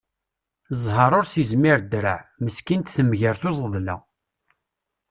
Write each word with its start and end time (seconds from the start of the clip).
Zher 0.83 1.11
ur 1.19 1.25
s-izmir 1.27 1.77
ddreɛ, 1.81 2.19
meskint 2.43 2.93
temger 2.95 3.35
tuẓedla. 3.41 3.95